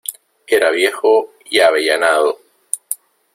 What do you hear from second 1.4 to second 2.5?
y avellanado: